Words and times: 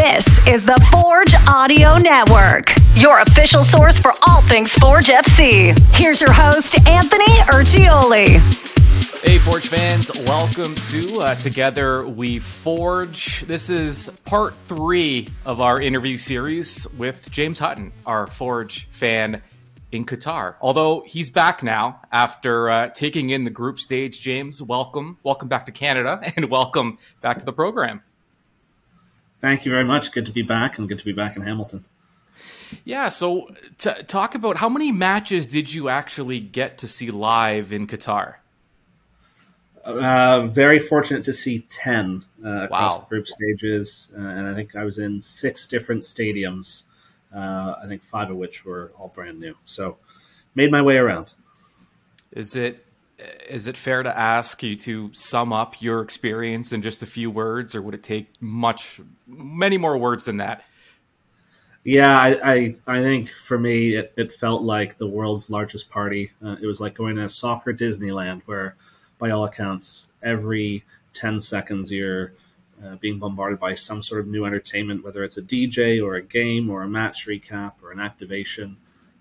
This 0.00 0.46
is 0.46 0.64
the 0.64 0.80
Forge 0.90 1.34
Audio 1.46 1.98
Network, 1.98 2.72
your 2.94 3.20
official 3.20 3.62
source 3.62 3.98
for 3.98 4.14
all 4.26 4.40
things 4.40 4.74
Forge 4.76 5.08
FC. 5.08 5.78
Here's 5.94 6.22
your 6.22 6.32
host, 6.32 6.74
Anthony 6.88 7.26
Urciuoli. 7.52 8.38
Hey, 9.22 9.36
Forge 9.36 9.68
fans, 9.68 10.10
welcome 10.20 10.74
to 10.74 11.20
uh, 11.20 11.34
Together 11.34 12.08
We 12.08 12.38
Forge. 12.38 13.42
This 13.42 13.68
is 13.68 14.10
part 14.24 14.54
three 14.68 15.28
of 15.44 15.60
our 15.60 15.78
interview 15.82 16.16
series 16.16 16.90
with 16.94 17.30
James 17.30 17.58
Hutton, 17.58 17.92
our 18.06 18.26
Forge 18.26 18.88
fan 18.92 19.42
in 19.92 20.06
Qatar. 20.06 20.54
Although 20.62 21.02
he's 21.06 21.28
back 21.28 21.62
now 21.62 22.00
after 22.10 22.70
uh, 22.70 22.88
taking 22.88 23.30
in 23.30 23.44
the 23.44 23.50
group 23.50 23.78
stage. 23.78 24.22
James, 24.22 24.62
welcome. 24.62 25.18
Welcome 25.24 25.48
back 25.48 25.66
to 25.66 25.72
Canada 25.72 26.22
and 26.36 26.48
welcome 26.48 26.96
back 27.20 27.36
to 27.36 27.44
the 27.44 27.52
program. 27.52 28.00
Thank 29.40 29.64
you 29.64 29.70
very 29.70 29.84
much. 29.84 30.12
Good 30.12 30.26
to 30.26 30.32
be 30.32 30.42
back 30.42 30.78
and 30.78 30.88
good 30.88 30.98
to 30.98 31.04
be 31.04 31.12
back 31.12 31.36
in 31.36 31.42
Hamilton. 31.42 31.84
Yeah, 32.84 33.08
so 33.08 33.48
t- 33.78 34.02
talk 34.06 34.34
about 34.34 34.56
how 34.58 34.68
many 34.68 34.92
matches 34.92 35.46
did 35.46 35.72
you 35.72 35.88
actually 35.88 36.38
get 36.40 36.78
to 36.78 36.86
see 36.88 37.10
live 37.10 37.72
in 37.72 37.86
Qatar? 37.86 38.34
Uh, 39.84 40.46
very 40.46 40.78
fortunate 40.78 41.24
to 41.24 41.32
see 41.32 41.60
10 41.70 42.24
uh, 42.44 42.48
across 42.64 42.94
Wow. 42.94 43.00
the 43.00 43.06
group 43.08 43.26
stages. 43.26 44.12
Uh, 44.16 44.20
and 44.20 44.46
I 44.46 44.54
think 44.54 44.76
I 44.76 44.84
was 44.84 44.98
in 44.98 45.20
six 45.20 45.66
different 45.66 46.02
stadiums, 46.02 46.82
uh, 47.34 47.74
I 47.82 47.86
think 47.88 48.02
five 48.04 48.30
of 48.30 48.36
which 48.36 48.64
were 48.64 48.92
all 48.98 49.08
brand 49.08 49.40
new. 49.40 49.56
So 49.64 49.96
made 50.54 50.70
my 50.70 50.82
way 50.82 50.96
around. 50.96 51.32
Is 52.30 52.54
it 52.56 52.84
is 53.48 53.66
it 53.66 53.76
fair 53.76 54.02
to 54.02 54.18
ask 54.18 54.62
you 54.62 54.76
to 54.76 55.10
sum 55.12 55.52
up 55.52 55.80
your 55.80 56.00
experience 56.00 56.72
in 56.72 56.82
just 56.82 57.02
a 57.02 57.06
few 57.06 57.30
words, 57.30 57.74
or 57.74 57.82
would 57.82 57.94
it 57.94 58.02
take 58.02 58.30
much 58.40 59.00
many 59.26 59.76
more 59.76 59.96
words 59.96 60.24
than 60.24 60.38
that? 60.38 60.64
Yeah, 61.82 62.18
I, 62.18 62.52
I, 62.52 62.74
I 62.86 63.02
think 63.02 63.30
for 63.30 63.58
me, 63.58 63.94
it, 63.94 64.12
it 64.16 64.34
felt 64.34 64.62
like 64.62 64.98
the 64.98 65.06
world's 65.06 65.48
largest 65.48 65.88
party. 65.88 66.30
Uh, 66.44 66.56
it 66.60 66.66
was 66.66 66.80
like 66.80 66.94
going 66.94 67.16
to 67.16 67.28
soccer 67.28 67.72
Disneyland, 67.72 68.42
where, 68.44 68.76
by 69.18 69.30
all 69.30 69.44
accounts, 69.44 70.08
every 70.22 70.84
10 71.14 71.40
seconds 71.40 71.90
you're 71.90 72.34
uh, 72.84 72.96
being 72.96 73.18
bombarded 73.18 73.58
by 73.58 73.74
some 73.74 74.02
sort 74.02 74.20
of 74.20 74.26
new 74.26 74.44
entertainment, 74.44 75.04
whether 75.04 75.24
it's 75.24 75.38
a 75.38 75.42
DJ 75.42 76.04
or 76.04 76.16
a 76.16 76.22
game 76.22 76.70
or 76.70 76.82
a 76.82 76.88
match 76.88 77.26
recap 77.26 77.72
or 77.82 77.92
an 77.92 78.00
activation. 78.00 78.76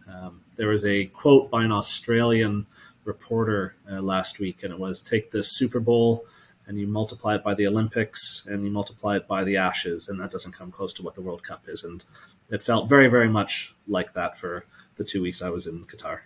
Um, 0.08 0.42
there 0.56 0.68
was 0.68 0.86
a 0.86 1.06
quote 1.06 1.50
by 1.50 1.64
an 1.64 1.72
Australian 1.72 2.66
reporter 3.10 3.76
uh, 3.92 4.02
last 4.02 4.40
week, 4.40 4.64
and 4.64 4.72
it 4.72 4.80
was 4.80 5.02
take 5.02 5.32
the 5.32 5.44
Super 5.44 5.82
Bowl 5.82 6.26
and 6.70 6.80
you 6.80 6.86
multiply 6.86 7.34
it 7.34 7.44
by 7.44 7.56
the 7.56 7.66
Olympics 7.66 8.44
and 8.48 8.64
you 8.64 8.70
multiply 8.70 9.18
it 9.18 9.28
by 9.28 9.44
the 9.44 9.58
Ashes, 9.58 10.08
and 10.08 10.20
that 10.20 10.30
doesn't 10.30 10.52
come 10.52 10.72
close 10.72 10.94
to 10.94 11.04
what 11.04 11.16
the 11.16 11.22
World 11.22 11.44
Cup 11.44 11.64
is. 11.68 11.84
And 11.84 12.06
it 12.52 12.62
felt 12.62 12.88
very, 12.88 13.08
very 13.08 13.28
much 13.28 13.74
like 13.88 14.14
that 14.14 14.38
for 14.38 14.66
the 14.96 15.04
two 15.04 15.22
weeks 15.24 15.42
I 15.42 15.50
was 15.50 15.66
in 15.66 15.84
Qatar. 15.86 16.20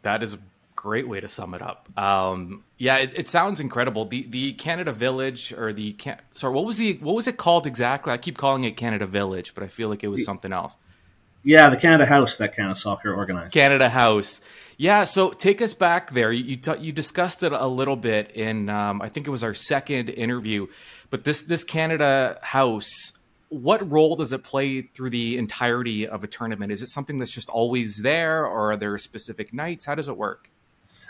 That 0.00 0.22
is 0.22 0.32
a 0.32 0.38
great 0.76 1.06
way 1.06 1.20
to 1.20 1.28
sum 1.28 1.52
it 1.52 1.60
up. 1.60 1.90
Um, 1.98 2.64
yeah, 2.78 2.96
it, 2.96 3.12
it 3.18 3.28
sounds 3.28 3.60
incredible. 3.60 4.06
The 4.06 4.26
the 4.30 4.54
Canada 4.54 4.92
Village 4.92 5.52
or 5.52 5.74
the 5.74 5.92
Can- 5.92 6.20
sorry, 6.34 6.54
what 6.54 6.64
was 6.64 6.78
the 6.78 6.94
what 7.02 7.14
was 7.14 7.26
it 7.26 7.36
called 7.36 7.66
exactly? 7.66 8.12
I 8.14 8.16
keep 8.16 8.38
calling 8.38 8.64
it 8.64 8.78
Canada 8.78 9.06
Village, 9.06 9.54
but 9.54 9.62
I 9.62 9.66
feel 9.66 9.90
like 9.90 10.02
it 10.02 10.08
was 10.08 10.24
something 10.24 10.54
else. 10.54 10.76
Yeah, 11.46 11.70
the 11.70 11.76
Canada 11.76 12.06
House 12.06 12.38
that 12.38 12.56
kind 12.56 12.72
of 12.72 12.76
soccer 12.76 13.14
organized. 13.14 13.54
Canada 13.54 13.88
House. 13.88 14.40
Yeah, 14.78 15.04
so 15.04 15.30
take 15.30 15.62
us 15.62 15.74
back 15.74 16.12
there. 16.12 16.32
You 16.32 16.42
you, 16.42 16.56
ta- 16.56 16.74
you 16.74 16.90
discussed 16.90 17.44
it 17.44 17.52
a 17.52 17.68
little 17.68 17.94
bit 17.94 18.32
in 18.32 18.68
um, 18.68 19.00
I 19.00 19.08
think 19.08 19.28
it 19.28 19.30
was 19.30 19.44
our 19.44 19.54
second 19.54 20.10
interview, 20.10 20.66
but 21.08 21.22
this 21.22 21.42
this 21.42 21.62
Canada 21.62 22.40
House. 22.42 23.12
What 23.48 23.92
role 23.92 24.16
does 24.16 24.32
it 24.32 24.42
play 24.42 24.82
through 24.82 25.10
the 25.10 25.38
entirety 25.38 26.08
of 26.08 26.24
a 26.24 26.26
tournament? 26.26 26.72
Is 26.72 26.82
it 26.82 26.88
something 26.88 27.18
that's 27.18 27.30
just 27.30 27.48
always 27.48 28.02
there, 28.02 28.44
or 28.44 28.72
are 28.72 28.76
there 28.76 28.98
specific 28.98 29.54
nights? 29.54 29.84
How 29.84 29.94
does 29.94 30.08
it 30.08 30.16
work? 30.16 30.50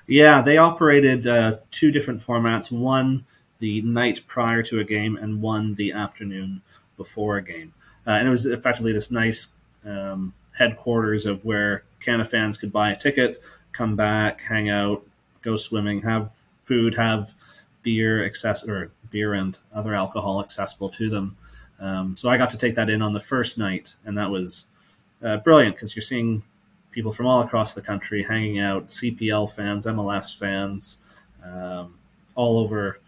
Yeah, 0.07 0.42
they 0.42 0.58
operated 0.58 1.27
uh, 1.27 1.57
two 1.70 1.91
different 1.91 2.25
formats 2.25 2.70
one 2.70 3.25
the 3.58 3.80
night 3.80 4.20
prior 4.27 4.63
to 4.64 4.80
a 4.80 4.85
game, 4.85 5.17
and 5.17 5.41
one 5.41 5.77
the 5.77 5.92
afternoon 5.92 6.61
before 6.98 7.39
a 7.39 7.42
game. 7.42 7.73
Uh, 8.07 8.11
and 8.11 8.29
it 8.29 8.30
was 8.30 8.45
effectively 8.45 8.92
this 8.92 9.11
nice 9.11 9.48
um, 9.86 10.33
headquarters 10.52 11.27
of 11.27 11.45
where 11.45 11.85
Canada 12.01 12.29
fans 12.29 12.58
could 12.58 12.73
buy 12.73 12.91
a 12.91 12.97
ticket, 12.97 13.42
come 13.73 13.97
back, 13.97 14.41
hang 14.41 14.69
out, 14.69 15.07
go 15.42 15.57
swimming, 15.57 16.02
have 16.02 16.33
food, 16.64 16.95
have 16.95 17.33
beer 17.83 18.25
access 18.25 18.64
or 18.64 18.91
beer 19.11 19.35
and 19.35 19.58
other 19.75 19.95
alcohol 19.95 20.41
accessible 20.41 20.89
to 20.89 21.08
them. 21.08 21.36
Um, 21.79 22.17
so 22.17 22.29
I 22.29 22.36
got 22.36 22.51
to 22.51 22.58
take 22.58 22.75
that 22.75 22.91
in 22.91 23.02
on 23.02 23.13
the 23.13 23.20
first 23.20 23.58
night, 23.58 23.95
and 24.05 24.17
that 24.19 24.30
was 24.30 24.67
uh, 25.23 25.36
brilliant 25.39 25.77
because 25.77 25.95
you're 25.95 26.02
seeing 26.02 26.42
people 26.91 27.13
from 27.13 27.27
all 27.27 27.42
across 27.42 27.75
the 27.75 27.83
country 27.83 28.23
hanging 28.23 28.58
out, 28.58 28.89
CPL 28.89 29.52
fans, 29.52 29.86
MLS 29.86 30.36
fans, 30.36 30.98
um, 31.45 31.98
all 32.35 32.58
over. 32.58 32.98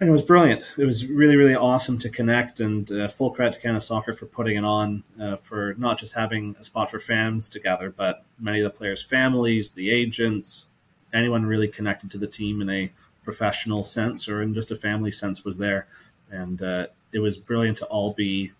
And 0.00 0.08
it 0.08 0.12
was 0.12 0.22
brilliant. 0.22 0.62
It 0.76 0.84
was 0.84 1.06
really, 1.06 1.34
really 1.34 1.56
awesome 1.56 1.98
to 1.98 2.08
connect, 2.08 2.60
and 2.60 2.90
uh, 2.90 3.08
full 3.08 3.30
credit 3.30 3.54
to 3.54 3.60
Canada 3.60 3.80
Soccer 3.80 4.12
for 4.12 4.26
putting 4.26 4.56
it 4.56 4.64
on, 4.64 5.02
uh, 5.20 5.36
for 5.36 5.74
not 5.76 5.98
just 5.98 6.14
having 6.14 6.54
a 6.60 6.64
spot 6.64 6.90
for 6.90 7.00
fans 7.00 7.48
to 7.50 7.60
gather, 7.60 7.90
but 7.90 8.24
many 8.38 8.60
of 8.60 8.64
the 8.64 8.76
players' 8.76 9.02
families, 9.02 9.72
the 9.72 9.90
agents, 9.90 10.66
anyone 11.12 11.44
really 11.44 11.66
connected 11.66 12.10
to 12.12 12.18
the 12.18 12.28
team 12.28 12.60
in 12.62 12.70
a 12.70 12.92
professional 13.24 13.84
sense 13.84 14.28
or 14.28 14.40
in 14.40 14.54
just 14.54 14.70
a 14.70 14.76
family 14.76 15.10
sense 15.10 15.44
was 15.44 15.58
there. 15.58 15.86
And 16.30 16.62
uh, 16.62 16.86
it 17.12 17.18
was 17.18 17.36
brilliant 17.36 17.78
to 17.78 17.86
all 17.86 18.12
be 18.12 18.52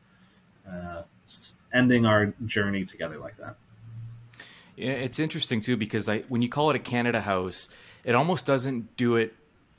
uh, 0.69 1.03
ending 1.73 2.05
our 2.05 2.35
journey 2.47 2.85
together 2.85 3.19
like 3.19 3.37
that. 3.37 3.57
Yeah, 4.77 4.93
it's 4.93 5.19
interesting 5.19 5.61
too 5.61 5.77
because 5.77 6.09
I 6.09 6.21
when 6.29 6.43
you 6.43 6.49
call 6.49 6.71
it 6.71 6.77
a 6.77 6.81
Canada 6.81 7.21
House, 7.21 7.69
it 8.05 8.15
almost 8.15 8.47
doesn't 8.47 8.97
do 8.97 9.17
it 9.17 9.35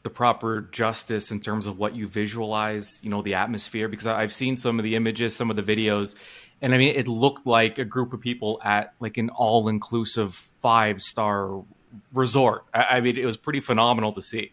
the 0.09 0.15
proper 0.15 0.61
justice 0.71 1.31
in 1.31 1.39
terms 1.39 1.67
of 1.67 1.77
what 1.77 1.95
you 1.95 2.07
visualize, 2.07 2.99
you 3.03 3.09
know, 3.11 3.21
the 3.21 3.35
atmosphere. 3.35 3.87
Because 3.87 4.07
I've 4.07 4.33
seen 4.33 4.55
some 4.55 4.79
of 4.79 4.83
the 4.83 4.95
images, 4.95 5.35
some 5.35 5.51
of 5.51 5.55
the 5.55 5.63
videos, 5.63 6.15
and 6.61 6.73
I 6.73 6.77
mean, 6.77 6.95
it 6.95 7.07
looked 7.07 7.45
like 7.45 7.77
a 7.77 7.85
group 7.85 8.11
of 8.11 8.19
people 8.19 8.59
at 8.63 8.93
like 8.99 9.17
an 9.17 9.29
all-inclusive 9.29 10.33
five-star 10.33 11.63
resort. 12.13 12.65
I, 12.73 12.97
I 12.97 13.01
mean, 13.01 13.17
it 13.17 13.25
was 13.25 13.37
pretty 13.37 13.59
phenomenal 13.59 14.11
to 14.13 14.21
see. 14.21 14.51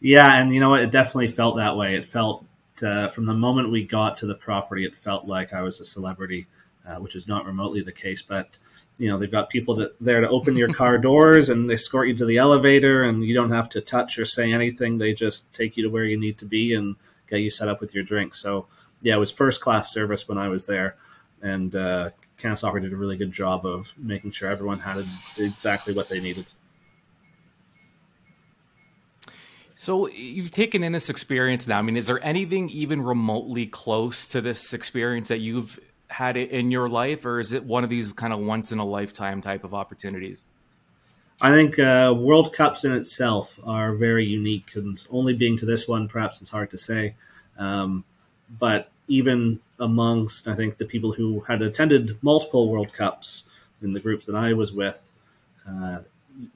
Yeah, 0.00 0.30
and 0.36 0.52
you 0.52 0.60
know 0.60 0.70
what? 0.70 0.80
It 0.80 0.90
definitely 0.90 1.28
felt 1.28 1.56
that 1.56 1.76
way. 1.76 1.96
It 1.96 2.04
felt 2.04 2.44
uh, 2.82 3.08
from 3.08 3.24
the 3.24 3.32
moment 3.32 3.70
we 3.70 3.84
got 3.84 4.18
to 4.18 4.26
the 4.26 4.34
property, 4.34 4.84
it 4.84 4.94
felt 4.94 5.26
like 5.26 5.54
I 5.54 5.62
was 5.62 5.80
a 5.80 5.84
celebrity, 5.84 6.46
uh, 6.86 6.96
which 6.96 7.16
is 7.16 7.26
not 7.26 7.46
remotely 7.46 7.80
the 7.80 7.92
case. 7.92 8.20
But 8.20 8.58
you 8.98 9.08
know, 9.08 9.18
they've 9.18 9.30
got 9.30 9.50
people 9.50 9.74
that, 9.76 9.96
there 10.00 10.20
to 10.20 10.28
open 10.28 10.56
your 10.56 10.72
car 10.72 10.98
doors 11.08 11.48
and 11.48 11.68
they 11.68 11.74
escort 11.74 12.08
you 12.08 12.16
to 12.16 12.24
the 12.24 12.38
elevator, 12.38 13.04
and 13.04 13.24
you 13.24 13.34
don't 13.34 13.50
have 13.50 13.68
to 13.70 13.80
touch 13.80 14.18
or 14.18 14.24
say 14.24 14.52
anything. 14.52 14.98
They 14.98 15.12
just 15.12 15.54
take 15.54 15.76
you 15.76 15.82
to 15.84 15.90
where 15.90 16.04
you 16.04 16.18
need 16.18 16.38
to 16.38 16.44
be 16.44 16.74
and 16.74 16.96
get 17.28 17.40
you 17.40 17.50
set 17.50 17.68
up 17.68 17.80
with 17.80 17.94
your 17.94 18.04
drink. 18.04 18.34
So 18.34 18.66
yeah, 19.00 19.16
it 19.16 19.18
was 19.18 19.32
first 19.32 19.60
class 19.60 19.92
service 19.92 20.28
when 20.28 20.38
I 20.38 20.48
was 20.48 20.66
there, 20.66 20.96
and 21.42 21.74
uh, 21.74 22.10
Canada 22.38 22.58
Soccer 22.58 22.80
did 22.80 22.92
a 22.92 22.96
really 22.96 23.16
good 23.16 23.32
job 23.32 23.66
of 23.66 23.92
making 23.96 24.30
sure 24.30 24.48
everyone 24.48 24.78
had 24.78 25.04
exactly 25.38 25.94
what 25.94 26.08
they 26.08 26.20
needed. 26.20 26.46
So 29.74 30.08
you've 30.08 30.52
taken 30.52 30.84
in 30.84 30.92
this 30.92 31.10
experience 31.10 31.66
now. 31.66 31.78
I 31.78 31.82
mean, 31.82 31.96
is 31.96 32.06
there 32.06 32.24
anything 32.24 32.70
even 32.70 33.02
remotely 33.02 33.66
close 33.66 34.28
to 34.28 34.40
this 34.40 34.72
experience 34.72 35.28
that 35.28 35.40
you've 35.40 35.78
had 36.14 36.36
it 36.36 36.50
in 36.50 36.70
your 36.70 36.88
life, 36.88 37.26
or 37.26 37.40
is 37.40 37.52
it 37.52 37.64
one 37.64 37.82
of 37.82 37.90
these 37.90 38.12
kind 38.12 38.32
of 38.32 38.38
once 38.38 38.70
in 38.70 38.78
a 38.78 38.84
lifetime 38.84 39.40
type 39.40 39.64
of 39.64 39.74
opportunities? 39.74 40.44
I 41.40 41.50
think 41.50 41.76
uh, 41.76 42.14
World 42.16 42.52
Cups 42.52 42.84
in 42.84 42.92
itself 42.92 43.58
are 43.64 43.96
very 43.96 44.24
unique, 44.24 44.76
and 44.76 45.04
only 45.10 45.34
being 45.34 45.56
to 45.58 45.66
this 45.66 45.88
one, 45.88 46.06
perhaps 46.08 46.40
it's 46.40 46.50
hard 46.50 46.70
to 46.70 46.78
say. 46.78 47.16
Um, 47.58 48.04
but 48.60 48.90
even 49.08 49.58
amongst, 49.80 50.46
I 50.46 50.54
think, 50.54 50.76
the 50.76 50.84
people 50.84 51.12
who 51.12 51.40
had 51.40 51.60
attended 51.62 52.16
multiple 52.22 52.68
World 52.68 52.92
Cups 52.92 53.42
in 53.82 53.92
the 53.92 54.00
groups 54.00 54.26
that 54.26 54.36
I 54.36 54.52
was 54.52 54.72
with, 54.72 55.12
uh, 55.68 55.98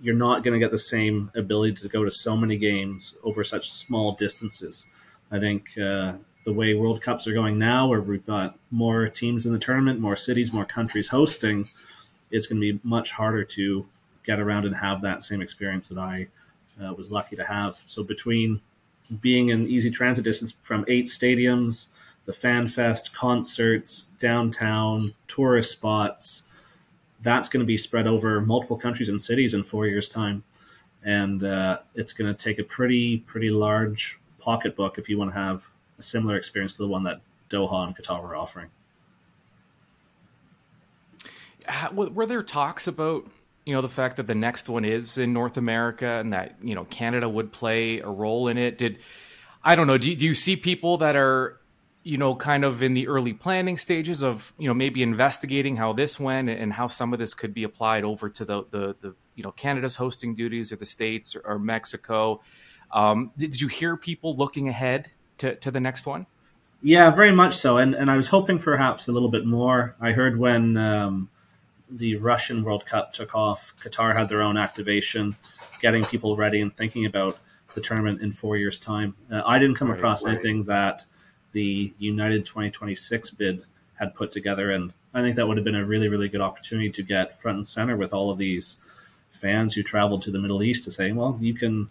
you're 0.00 0.14
not 0.14 0.44
going 0.44 0.54
to 0.54 0.64
get 0.64 0.70
the 0.70 0.78
same 0.78 1.32
ability 1.34 1.74
to 1.82 1.88
go 1.88 2.04
to 2.04 2.10
so 2.12 2.36
many 2.36 2.56
games 2.56 3.16
over 3.24 3.42
such 3.42 3.72
small 3.72 4.12
distances. 4.12 4.86
I 5.32 5.40
think 5.40 5.76
uh, 5.76 6.12
the 6.44 6.52
way 6.52 6.74
World 6.74 7.02
Cups 7.02 7.26
are 7.26 7.32
going 7.32 7.58
now, 7.58 7.88
where 7.88 8.00
we've 8.00 8.24
got 8.26 8.58
more 8.70 9.08
teams 9.08 9.46
in 9.46 9.52
the 9.52 9.58
tournament, 9.58 10.00
more 10.00 10.16
cities, 10.16 10.52
more 10.52 10.64
countries 10.64 11.08
hosting, 11.08 11.68
it's 12.30 12.46
going 12.46 12.60
to 12.60 12.72
be 12.72 12.80
much 12.82 13.10
harder 13.10 13.44
to 13.44 13.86
get 14.24 14.38
around 14.38 14.66
and 14.66 14.76
have 14.76 15.02
that 15.02 15.22
same 15.22 15.40
experience 15.40 15.88
that 15.88 15.98
I 15.98 16.28
uh, 16.82 16.92
was 16.94 17.10
lucky 17.10 17.36
to 17.36 17.44
have. 17.44 17.78
So 17.86 18.02
between 18.02 18.60
being 19.20 19.48
in 19.48 19.66
easy 19.68 19.90
transit 19.90 20.24
distance 20.24 20.54
from 20.62 20.84
eight 20.88 21.06
stadiums, 21.06 21.88
the 22.24 22.32
fan 22.32 22.68
fest, 22.68 23.14
concerts, 23.14 24.08
downtown, 24.20 25.14
tourist 25.28 25.72
spots, 25.72 26.42
that's 27.22 27.48
going 27.48 27.60
to 27.60 27.66
be 27.66 27.76
spread 27.76 28.06
over 28.06 28.40
multiple 28.40 28.76
countries 28.76 29.08
and 29.08 29.20
cities 29.20 29.54
in 29.54 29.64
four 29.64 29.86
years' 29.86 30.08
time, 30.08 30.44
and 31.02 31.42
uh, 31.42 31.78
it's 31.94 32.12
going 32.12 32.32
to 32.32 32.38
take 32.38 32.58
a 32.58 32.64
pretty 32.64 33.18
pretty 33.18 33.50
large 33.50 34.20
pocketbook 34.38 34.98
if 34.98 35.08
you 35.08 35.18
want 35.18 35.32
to 35.32 35.38
have 35.38 35.66
a 35.98 36.02
similar 36.02 36.36
experience 36.36 36.74
to 36.74 36.82
the 36.82 36.88
one 36.88 37.04
that 37.04 37.20
Doha 37.50 37.86
and 37.86 37.96
Qatar 37.96 38.22
were 38.22 38.36
offering. 38.36 38.68
Were 41.92 42.26
there 42.26 42.42
talks 42.42 42.86
about 42.86 43.26
you 43.66 43.74
know 43.74 43.82
the 43.82 43.88
fact 43.88 44.16
that 44.16 44.26
the 44.26 44.34
next 44.34 44.70
one 44.70 44.86
is 44.86 45.18
in 45.18 45.32
North 45.32 45.58
America 45.58 46.06
and 46.06 46.32
that 46.32 46.56
you 46.62 46.74
know 46.74 46.84
Canada 46.84 47.28
would 47.28 47.52
play 47.52 48.00
a 48.00 48.08
role 48.08 48.48
in 48.48 48.56
it? 48.56 48.78
Did 48.78 48.98
I 49.62 49.76
don't 49.76 49.86
know? 49.86 49.98
Do, 49.98 50.14
do 50.14 50.24
you 50.24 50.34
see 50.34 50.56
people 50.56 50.98
that 50.98 51.16
are 51.16 51.60
you 52.02 52.16
know 52.16 52.34
kind 52.34 52.64
of 52.64 52.82
in 52.82 52.94
the 52.94 53.08
early 53.08 53.34
planning 53.34 53.76
stages 53.76 54.22
of 54.22 54.54
you 54.58 54.68
know 54.68 54.72
maybe 54.72 55.02
investigating 55.02 55.76
how 55.76 55.92
this 55.92 56.18
went 56.18 56.48
and 56.48 56.72
how 56.72 56.86
some 56.86 57.12
of 57.12 57.18
this 57.18 57.34
could 57.34 57.52
be 57.52 57.64
applied 57.64 58.04
over 58.04 58.30
to 58.30 58.44
the 58.46 58.64
the, 58.70 58.96
the 59.00 59.14
you 59.34 59.42
know 59.42 59.52
Canada's 59.52 59.96
hosting 59.96 60.34
duties 60.34 60.72
or 60.72 60.76
the 60.76 60.86
states 60.86 61.36
or, 61.36 61.40
or 61.44 61.58
Mexico? 61.58 62.40
Um, 62.90 63.32
did, 63.36 63.50
did 63.50 63.60
you 63.60 63.68
hear 63.68 63.98
people 63.98 64.34
looking 64.34 64.68
ahead 64.68 65.10
to, 65.38 65.54
to 65.56 65.70
the 65.70 65.80
next 65.80 66.06
one? 66.06 66.26
Yeah, 66.82 67.10
very 67.10 67.32
much 67.32 67.56
so. 67.56 67.78
And 67.78 67.94
and 67.94 68.10
I 68.10 68.16
was 68.16 68.28
hoping 68.28 68.58
perhaps 68.58 69.08
a 69.08 69.12
little 69.12 69.28
bit 69.28 69.44
more. 69.44 69.96
I 70.00 70.12
heard 70.12 70.38
when 70.38 70.76
um, 70.76 71.28
the 71.90 72.16
Russian 72.16 72.62
World 72.62 72.86
Cup 72.86 73.12
took 73.12 73.34
off, 73.34 73.72
Qatar 73.80 74.16
had 74.16 74.28
their 74.28 74.42
own 74.42 74.56
activation, 74.56 75.36
getting 75.80 76.04
people 76.04 76.36
ready 76.36 76.60
and 76.60 76.74
thinking 76.76 77.06
about 77.06 77.38
the 77.74 77.80
tournament 77.80 78.22
in 78.22 78.32
four 78.32 78.56
years' 78.56 78.78
time. 78.78 79.14
Uh, 79.30 79.42
I 79.44 79.58
didn't 79.58 79.76
come 79.76 79.88
right, 79.88 79.98
across 79.98 80.24
right. 80.24 80.34
anything 80.34 80.64
that 80.64 81.04
the 81.52 81.92
United 81.98 82.46
2026 82.46 83.30
bid 83.32 83.62
had 83.94 84.14
put 84.14 84.30
together, 84.30 84.70
and 84.70 84.92
I 85.12 85.22
think 85.22 85.36
that 85.36 85.48
would 85.48 85.56
have 85.56 85.64
been 85.64 85.74
a 85.74 85.84
really, 85.84 86.08
really 86.08 86.28
good 86.28 86.40
opportunity 86.40 86.90
to 86.90 87.02
get 87.02 87.38
front 87.38 87.56
and 87.56 87.66
center 87.66 87.96
with 87.96 88.12
all 88.12 88.30
of 88.30 88.38
these 88.38 88.76
fans 89.30 89.74
who 89.74 89.82
traveled 89.82 90.22
to 90.22 90.30
the 90.30 90.38
Middle 90.38 90.62
East 90.62 90.84
to 90.84 90.90
say, 90.90 91.12
well, 91.12 91.36
you 91.40 91.54
can 91.54 91.90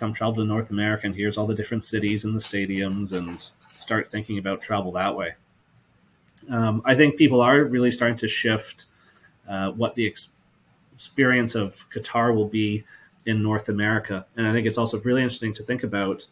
come 0.00 0.12
travel 0.12 0.36
to 0.36 0.44
North 0.44 0.70
America, 0.70 1.06
and 1.06 1.14
here's 1.14 1.36
all 1.36 1.46
the 1.46 1.54
different 1.54 1.84
cities 1.84 2.24
and 2.24 2.34
the 2.34 2.40
stadiums, 2.40 3.12
and 3.12 3.46
start 3.74 4.08
thinking 4.08 4.38
about 4.38 4.62
travel 4.62 4.90
that 4.92 5.14
way. 5.14 5.34
Um, 6.50 6.82
I 6.84 6.94
think 6.96 7.16
people 7.16 7.40
are 7.40 7.62
really 7.64 7.90
starting 7.90 8.16
to 8.18 8.28
shift 8.28 8.86
uh, 9.48 9.70
what 9.72 9.94
the 9.94 10.06
ex- 10.06 10.30
experience 10.94 11.54
of 11.54 11.84
Qatar 11.94 12.34
will 12.34 12.48
be 12.48 12.84
in 13.26 13.42
North 13.42 13.68
America. 13.68 14.26
And 14.36 14.46
I 14.46 14.52
think 14.52 14.66
it's 14.66 14.78
also 14.78 15.00
really 15.00 15.22
interesting 15.22 15.52
to 15.54 15.62
think 15.62 15.82
about, 15.82 16.26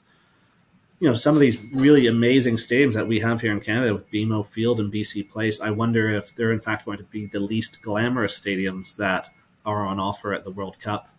you 1.01 1.09
know, 1.09 1.15
some 1.15 1.35
of 1.35 1.41
these 1.41 1.63
really 1.75 2.07
amazing 2.07 2.57
stadiums 2.57 2.95
that 2.95 3.07
we 3.07 3.21
have 3.21 3.41
here 3.41 3.53
in 3.53 3.61
Canada 3.61 3.95
with 3.95 4.11
BMO 4.11 4.47
Field 4.47 4.81
and 4.81 4.93
BC 4.93 5.29
Place. 5.29 5.61
I 5.61 5.71
wonder 5.71 6.09
if 6.11 6.35
they're 6.35 6.53
in 6.53 6.61
fact 6.61 6.87
going 6.87 6.99
to 6.99 7.05
be 7.05 7.27
the 7.27 7.41
least 7.41 7.83
glamorous 7.83 8.41
stadiums 8.41 8.97
that 8.97 9.29
are 9.67 9.87
on 9.87 10.01
offer 10.01 10.33
at 10.33 10.45
the 10.45 10.51
World 10.51 10.81
Cup. 10.81 11.11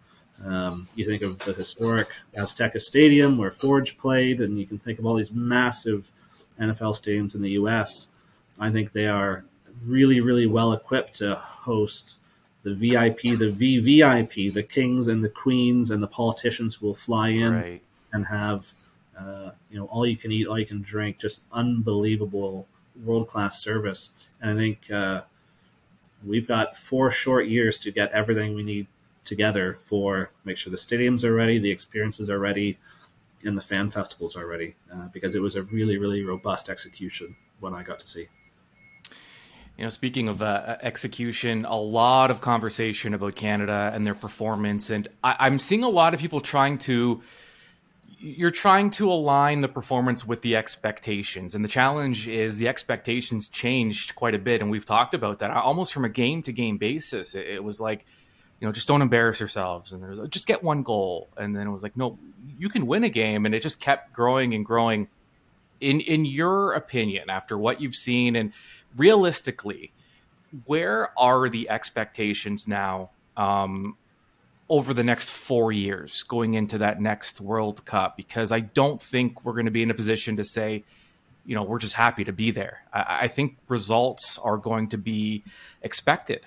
Um, 0.43 0.87
you 0.95 1.05
think 1.05 1.21
of 1.21 1.39
the 1.39 1.53
historic 1.53 2.07
Azteca 2.35 2.81
Stadium 2.81 3.37
where 3.37 3.51
Forge 3.51 3.97
played, 3.97 4.39
and 4.41 4.57
you 4.57 4.65
can 4.65 4.79
think 4.79 4.99
of 4.99 5.05
all 5.05 5.15
these 5.15 5.31
massive 5.31 6.11
NFL 6.59 6.95
stadiums 6.95 7.35
in 7.35 7.41
the 7.41 7.51
U.S. 7.51 8.07
I 8.59 8.71
think 8.71 8.91
they 8.91 9.07
are 9.07 9.43
really, 9.85 10.21
really 10.21 10.45
well 10.45 10.73
equipped 10.73 11.15
to 11.17 11.35
host 11.35 12.15
the 12.63 12.73
VIP, 12.73 13.21
the 13.37 13.51
VVIP, 13.51 14.53
the 14.53 14.63
kings 14.63 15.07
and 15.07 15.23
the 15.23 15.29
queens 15.29 15.91
and 15.91 16.03
the 16.03 16.07
politicians 16.07 16.75
who 16.75 16.87
will 16.87 16.95
fly 16.95 17.29
in 17.29 17.53
right. 17.53 17.81
and 18.11 18.25
have, 18.25 18.71
uh, 19.17 19.51
you 19.69 19.79
know, 19.79 19.85
all 19.85 20.05
you 20.05 20.17
can 20.17 20.31
eat, 20.31 20.47
all 20.47 20.59
you 20.59 20.65
can 20.65 20.81
drink, 20.81 21.19
just 21.19 21.43
unbelievable 21.53 22.67
world 23.03 23.27
class 23.27 23.61
service. 23.61 24.11
And 24.41 24.51
I 24.51 24.55
think 24.55 24.91
uh, 24.91 25.21
we've 26.25 26.47
got 26.47 26.77
four 26.77 27.11
short 27.11 27.47
years 27.47 27.79
to 27.79 27.91
get 27.91 28.11
everything 28.11 28.55
we 28.55 28.63
need 28.63 28.87
together 29.29 29.77
for 29.85 30.31
make 30.43 30.57
sure 30.57 30.71
the 30.71 30.77
stadiums 30.77 31.23
are 31.23 31.33
ready, 31.33 31.59
the 31.59 31.71
experiences 31.71 32.29
are 32.29 32.39
ready, 32.39 32.77
and 33.45 33.57
the 33.57 33.61
fan 33.61 33.89
festivals 33.89 34.35
are 34.35 34.45
ready. 34.45 34.75
Uh, 34.91 35.07
because 35.13 35.35
it 35.35 35.41
was 35.41 35.55
a 35.55 35.63
really, 35.63 35.97
really 35.97 36.23
robust 36.23 36.69
execution 36.69 37.37
when 37.61 37.73
I 37.73 37.83
got 37.83 37.99
to 38.01 38.07
see. 38.07 38.27
You 39.77 39.85
know, 39.85 39.89
speaking 39.89 40.27
of 40.27 40.41
uh, 40.41 40.75
execution, 40.81 41.63
a 41.63 41.77
lot 41.77 42.31
of 42.31 42.41
conversation 42.41 43.13
about 43.13 43.35
Canada 43.35 43.91
and 43.93 44.05
their 44.05 44.13
performance, 44.13 44.89
and 44.89 45.07
I, 45.23 45.47
am 45.47 45.57
seeing 45.57 45.83
a 45.83 45.89
lot 45.89 46.13
of 46.13 46.19
people 46.19 46.41
trying 46.41 46.79
to. 46.79 47.21
You're 48.21 48.51
trying 48.51 48.91
to 48.91 49.09
align 49.09 49.61
the 49.61 49.69
performance 49.69 50.27
with 50.27 50.41
the 50.41 50.57
expectations, 50.57 51.55
and 51.55 51.63
the 51.63 51.69
challenge 51.69 52.27
is 52.27 52.57
the 52.57 52.67
expectations 52.67 53.47
changed 53.47 54.15
quite 54.15 54.35
a 54.35 54.37
bit, 54.37 54.61
and 54.61 54.69
we've 54.69 54.85
talked 54.85 55.13
about 55.13 55.39
that 55.39 55.51
almost 55.51 55.93
from 55.93 56.03
a 56.03 56.09
game 56.09 56.43
to 56.43 56.51
game 56.51 56.77
basis. 56.77 57.33
It, 57.33 57.47
it 57.47 57.63
was 57.63 57.79
like, 57.79 58.05
you 58.59 58.67
know, 58.67 58.71
just 58.71 58.87
don't 58.87 59.01
embarrass 59.01 59.39
yourselves, 59.39 59.91
and 59.91 60.29
just 60.31 60.47
get 60.47 60.63
one 60.63 60.83
goal, 60.83 61.29
and 61.37 61.55
then 61.55 61.67
it 61.67 61.71
was 61.71 61.83
like, 61.83 61.95
no, 61.95 62.17
you 62.57 62.69
can 62.69 62.87
win 62.87 63.03
a 63.03 63.09
game, 63.09 63.45
and 63.45 63.55
it 63.55 63.61
just 63.61 63.79
kept 63.79 64.13
growing 64.13 64.53
and 64.53 64.65
growing 64.65 65.07
in 65.79 66.01
in 66.01 66.25
your 66.25 66.73
opinion, 66.73 67.29
after 67.29 67.57
what 67.57 67.81
you've 67.81 67.95
seen, 67.95 68.35
and 68.35 68.53
realistically, 68.97 69.91
where 70.65 71.17
are 71.17 71.49
the 71.49 71.69
expectations 71.69 72.67
now 72.67 73.11
um, 73.37 73.95
over 74.67 74.93
the 74.93 75.03
next 75.03 75.29
four 75.29 75.71
years 75.71 76.23
going 76.23 76.55
into 76.55 76.79
that 76.79 77.01
next 77.01 77.39
World 77.39 77.85
Cup? 77.85 78.17
Because 78.17 78.51
I 78.51 78.59
don't 78.59 79.01
think 79.01 79.45
we're 79.45 79.53
going 79.53 79.65
to 79.65 79.71
be 79.71 79.83
in 79.83 79.91
a 79.91 79.93
position 79.93 80.37
to 80.37 80.43
say, 80.43 80.83
you 81.45 81.55
know, 81.55 81.63
we're 81.63 81.79
just 81.79 81.95
happy 81.95 82.23
to 82.25 82.33
be 82.33 82.51
there. 82.51 82.83
I, 82.93 83.19
I 83.21 83.27
think 83.27 83.57
results 83.67 84.37
are 84.39 84.57
going 84.57 84.89
to 84.89 84.97
be 84.97 85.43
expected. 85.81 86.45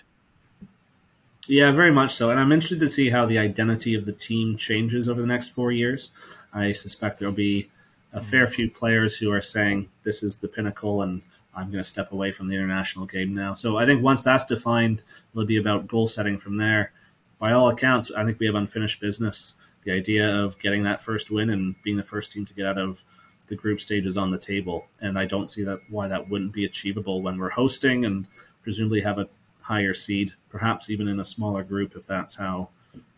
Yeah, 1.48 1.72
very 1.72 1.90
much 1.90 2.14
so. 2.14 2.30
And 2.30 2.38
I'm 2.38 2.52
interested 2.52 2.80
to 2.80 2.88
see 2.88 3.10
how 3.10 3.26
the 3.26 3.38
identity 3.38 3.94
of 3.94 4.06
the 4.06 4.12
team 4.12 4.56
changes 4.56 5.08
over 5.08 5.20
the 5.20 5.26
next 5.26 5.48
four 5.48 5.72
years. 5.72 6.10
I 6.54 6.72
suspect 6.72 7.18
there'll 7.18 7.34
be 7.34 7.68
a 8.12 8.22
fair 8.22 8.46
few 8.46 8.70
players 8.70 9.16
who 9.16 9.30
are 9.32 9.40
saying 9.40 9.88
this 10.04 10.22
is 10.22 10.36
the 10.36 10.48
pinnacle 10.48 11.02
and 11.02 11.22
I'm 11.54 11.70
going 11.70 11.82
to 11.82 11.88
step 11.88 12.12
away 12.12 12.32
from 12.32 12.48
the 12.48 12.54
international 12.54 13.06
game 13.06 13.34
now. 13.34 13.54
So 13.54 13.76
I 13.76 13.86
think 13.86 14.02
once 14.02 14.22
that's 14.22 14.44
defined, 14.44 15.02
it'll 15.32 15.44
be 15.44 15.58
about 15.58 15.88
goal 15.88 16.06
setting 16.06 16.38
from 16.38 16.56
there. 16.56 16.92
By 17.38 17.52
all 17.52 17.68
accounts, 17.68 18.10
I 18.16 18.24
think 18.24 18.38
we 18.38 18.46
have 18.46 18.54
unfinished 18.54 19.00
business. 19.00 19.54
The 19.84 19.92
idea 19.92 20.32
of 20.32 20.58
getting 20.60 20.84
that 20.84 21.00
first 21.00 21.30
win 21.30 21.50
and 21.50 21.74
being 21.82 21.96
the 21.96 22.02
first 22.02 22.32
team 22.32 22.46
to 22.46 22.54
get 22.54 22.66
out 22.66 22.78
of 22.78 23.02
the 23.48 23.56
group 23.56 23.80
stages 23.80 24.16
on 24.16 24.30
the 24.30 24.38
table, 24.38 24.86
and 25.00 25.18
I 25.18 25.26
don't 25.26 25.48
see 25.48 25.64
that 25.64 25.80
why 25.90 26.08
that 26.08 26.30
wouldn't 26.30 26.52
be 26.52 26.64
achievable 26.64 27.20
when 27.20 27.36
we're 27.36 27.50
hosting 27.50 28.04
and 28.04 28.26
presumably 28.62 29.00
have 29.00 29.18
a 29.18 29.28
higher 29.62 29.94
seed, 29.94 30.34
perhaps 30.50 30.90
even 30.90 31.08
in 31.08 31.20
a 31.20 31.24
smaller 31.24 31.64
group 31.64 31.96
if 31.96 32.06
that's 32.06 32.34
how 32.34 32.68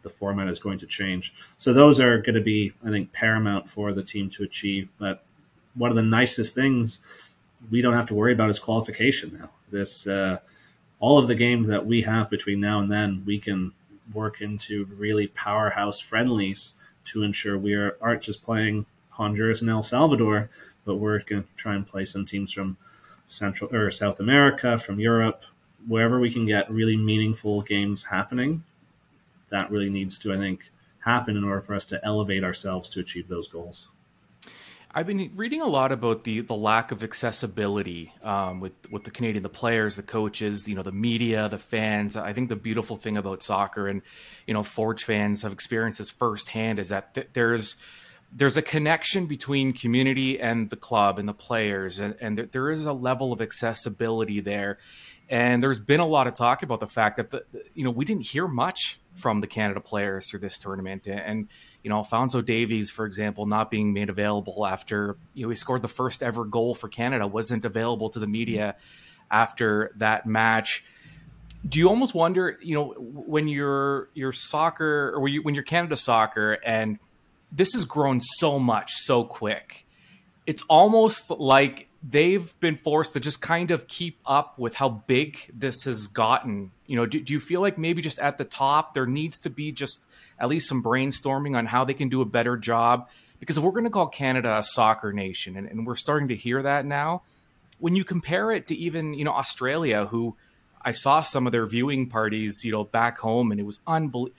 the 0.03 0.11
format 0.11 0.49
is 0.49 0.59
going 0.59 0.79
to 0.79 0.87
change. 0.87 1.35
So 1.59 1.73
those 1.73 1.99
are 1.99 2.19
going 2.19 2.35
to 2.35 2.41
be, 2.41 2.73
I 2.85 2.91
think, 2.91 3.13
paramount 3.13 3.69
for 3.69 3.93
the 3.93 4.03
team 4.03 4.31
to 4.31 4.45
achieve. 4.45 4.91
But 4.99 5.25
one 5.75 5.91
of 5.91 5.97
the 5.97 6.03
nicest 6.03 6.55
things 6.55 7.01
we 7.71 7.81
don't 7.81 7.95
have 7.95 8.07
to 8.09 8.15
worry 8.15 8.33
about 8.33 8.51
is 8.51 8.59
qualification 8.59 9.37
now. 9.41 9.51
This 9.71 10.07
uh, 10.07 10.39
all 11.01 11.19
of 11.19 11.29
the 11.29 11.35
games 11.35 11.69
that 11.69 11.85
we 11.85 12.03
have 12.03 12.31
between 12.31 12.61
now 12.61 12.79
and 12.79 12.91
then, 12.91 13.23
we 13.27 13.39
can 13.39 13.73
work 14.13 14.41
into 14.41 14.85
really 14.97 15.27
powerhouse 15.29 15.99
friendlies 15.99 16.75
to 17.07 17.23
ensure 17.23 17.59
we 17.59 17.75
are, 17.75 17.97
aren't 18.01 18.23
just 18.23 18.43
playing 18.43 18.87
Honduras 19.11 19.61
and 19.61 19.71
El 19.71 19.83
Salvador, 19.83 20.51
but 20.85 20.97
we're 20.97 21.21
going 21.21 21.43
to 21.43 21.49
try 21.57 21.75
and 21.75 21.87
play 21.87 22.05
some 22.05 22.27
teams 22.27 22.53
from 22.53 22.77
Central 23.27 23.75
or 23.75 23.91
South 23.91 24.21
America, 24.21 24.79
from 24.79 25.01
Europe, 25.01 25.45
wherever 25.87 26.21
we 26.21 26.33
can 26.33 26.47
get 26.47 26.71
really 26.71 26.97
meaningful 26.97 27.63
games 27.63 28.05
happening 28.05 28.65
that 29.51 29.71
really 29.71 29.91
needs 29.91 30.19
to, 30.19 30.33
I 30.33 30.37
think, 30.37 30.61
happen 30.99 31.37
in 31.37 31.45
order 31.45 31.61
for 31.61 31.75
us 31.75 31.87
to 31.87 32.05
elevate 32.05 32.43
ourselves 32.43 32.89
to 32.91 33.01
achieve 33.01 33.29
those 33.29 33.47
goals. 33.47 33.89
I've 34.97 35.07
been 35.07 35.31
reading 35.35 35.61
a 35.61 35.67
lot 35.67 35.91
about 35.91 36.23
the 36.23 36.41
the 36.41 36.55
lack 36.55 36.93
of 36.93 37.03
accessibility 37.03 38.13
um, 38.23 38.61
with 38.61 38.73
with 38.93 39.03
the 39.03 39.11
Canadian, 39.11 39.43
the 39.43 39.49
players, 39.49 39.97
the 39.97 40.05
coaches, 40.05 40.69
you 40.69 40.77
know, 40.77 40.83
the 40.83 40.93
media, 40.93 41.49
the 41.49 41.59
fans. 41.59 42.17
I 42.17 42.33
think 42.33 42.49
the 42.49 42.57
beautiful 42.57 42.97
thing 42.97 43.17
about 43.17 43.43
soccer 43.43 43.89
and 43.89 44.03
you 44.47 44.55
know, 44.55 44.63
Forge 44.63 45.03
fans 45.03 45.43
have 45.43 45.53
experienced 45.53 45.99
this 45.99 46.11
firsthand 46.11 46.79
is 46.79 46.91
that 46.91 47.15
th- 47.15 47.29
there's 47.33 47.77
there's 48.33 48.57
a 48.57 48.63
connection 48.63 49.27
between 49.27 49.73
community 49.73 50.41
and 50.41 50.71
the 50.71 50.77
club 50.77 51.19
and 51.19 51.29
the 51.29 51.35
players, 51.35 51.99
and, 51.99 52.17
and 52.21 52.39
there, 52.39 52.47
there 52.47 52.71
is 52.71 52.87
a 52.87 52.93
level 52.93 53.33
of 53.33 53.41
accessibility 53.41 54.41
there. 54.41 54.79
And 55.29 55.63
there's 55.63 55.81
been 55.81 56.01
a 56.01 56.07
lot 56.07 56.27
of 56.27 56.35
talk 56.35 56.63
about 56.63 56.81
the 56.81 56.87
fact 56.87 57.17
that 57.17 57.31
the, 57.31 57.45
the, 57.51 57.63
you 57.75 57.85
know 57.85 57.91
we 57.91 58.05
didn't 58.05 58.27
hear 58.27 58.47
much 58.47 59.01
from 59.15 59.41
the 59.41 59.47
Canada 59.47 59.81
players 59.81 60.29
through 60.29 60.41
this 60.41 60.59
tournament, 60.59 61.07
and 61.07 61.49
you 61.83 61.91
know 61.91 61.97
Alfonso 61.97 62.43
Davies, 62.43 62.91
for 62.91 63.07
example, 63.07 63.47
not 63.47 63.71
being 63.71 63.93
made 63.93 64.11
available 64.11 64.67
after 64.67 65.17
you 65.33 65.45
know 65.45 65.49
he 65.49 65.55
scored 65.55 65.83
the 65.83 65.89
first 65.89 66.23
ever 66.23 66.45
goal 66.45 66.75
for 66.75 66.89
Canada, 66.89 67.27
wasn't 67.27 67.65
available 67.65 68.11
to 68.11 68.19
the 68.19 68.27
media 68.27 68.77
after 69.31 69.93
that 69.97 70.27
match. 70.27 70.85
Do 71.67 71.79
you 71.79 71.89
almost 71.89 72.15
wonder, 72.15 72.59
you 72.61 72.75
know, 72.75 72.95
when 72.99 73.49
you're 73.49 74.11
your 74.13 74.33
soccer 74.33 75.13
or 75.15 75.21
when, 75.21 75.33
you, 75.33 75.43
when 75.43 75.55
you're 75.55 75.65
Canada 75.65 75.97
soccer, 75.97 76.59
and 76.65 76.99
this 77.51 77.73
has 77.73 77.87
grown 77.87 78.21
so 78.21 78.59
much 78.59 78.93
so 78.93 79.25
quick, 79.25 79.87
it's 80.47 80.63
almost 80.69 81.31
like 81.31 81.89
they've 82.07 82.59
been 82.61 82.77
forced 82.77 83.15
to 83.15 83.21
just 83.21 83.41
kind 83.41 83.71
of 83.71 83.89
keep 83.89 84.19
up 84.27 84.59
with 84.59 84.75
how 84.75 84.89
big 84.89 85.51
this 85.55 85.85
has 85.85 86.07
gotten. 86.07 86.71
You 86.87 86.97
know, 86.97 87.07
do, 87.07 87.21
do, 87.21 87.33
you 87.33 87.41
feel 87.41 87.63
like 87.63 87.79
maybe 87.79 88.03
just 88.03 88.19
at 88.19 88.37
the 88.37 88.45
top 88.45 88.93
there 88.93 89.07
needs 89.07 89.41
to 89.41 89.51
be 89.51 89.73
just 89.73 90.07
at 90.39 90.49
least 90.49 90.69
some 90.69 90.83
brainstorming 90.83 91.57
on 91.57 91.67
how 91.67 91.85
they 91.85 91.95
can 91.95 92.11
do 92.11 92.21
a 92.21 92.27
better 92.27 92.57
job? 92.57 93.09
Because 93.41 93.57
if 93.57 93.65
we're 93.65 93.71
going 93.71 93.85
to 93.85 93.91
call 93.91 94.09
Canada 94.09 94.59
a 94.59 94.63
soccer 94.63 95.13
nation, 95.13 95.57
and, 95.57 95.67
and 95.67 95.87
we're 95.87 95.97
starting 95.97 96.29
to 96.29 96.37
hear 96.37 96.63
that 96.63 96.85
now, 96.85 97.23
when 97.79 97.97
you 97.97 98.05
compare 98.05 98.51
it 98.51 98.67
to 98.67 98.77
even 98.77 99.15
you 99.15 99.25
know 99.25 99.33
Australia, 99.33 100.05
who 100.07 100.37
I 100.83 100.93
saw 100.93 101.23
some 101.23 101.47
of 101.47 101.53
their 101.53 101.67
viewing 101.67 102.09
parties, 102.09 102.65
you 102.65 102.73
know, 102.73 102.85
back 102.85 103.19
home, 103.19 103.51
and 103.51 103.59
it 103.59 103.65
was 103.65 103.81
unbelievable. 103.87 104.37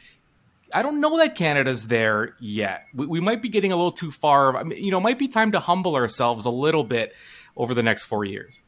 I 0.73 0.81
don't 0.81 0.99
know 0.99 1.17
that 1.17 1.35
Canada's 1.35 1.87
there 1.87 2.35
yet. 2.39 2.85
We, 2.93 3.05
we, 3.05 3.19
might 3.21 3.41
be 3.41 3.49
getting 3.49 3.71
a 3.71 3.75
little 3.75 3.91
too 3.91 4.11
far. 4.11 4.57
I 4.57 4.63
mean, 4.63 4.83
you 4.83 4.91
know, 4.91 4.97
it 4.97 5.01
might 5.01 5.19
be 5.19 5.27
time 5.27 5.51
to 5.53 5.59
humble 5.59 5.95
ourselves 5.95 6.45
a 6.45 6.49
little 6.49 6.83
bit 6.83 7.13
over 7.55 7.73
the 7.73 7.83
next 7.83 8.03
four 8.03 8.25
years. 8.25 8.61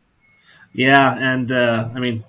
Yeah, 0.73 1.15
and 1.17 1.51
uh, 1.51 1.89
I 1.95 1.99
mean, 1.99 2.23